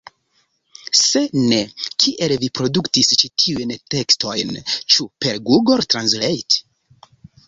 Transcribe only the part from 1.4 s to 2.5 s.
ne, kiel vi